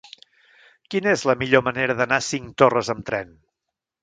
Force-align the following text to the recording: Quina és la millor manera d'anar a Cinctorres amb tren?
Quina 0.95 1.11
és 1.17 1.25
la 1.31 1.35
millor 1.41 1.63
manera 1.67 1.97
d'anar 2.01 2.19
a 2.23 2.27
Cinctorres 2.29 2.91
amb 2.97 3.07
tren? 3.13 3.39